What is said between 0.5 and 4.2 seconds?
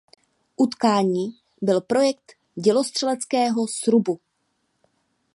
Unikátní byl projekt dělostřeleckého srubu.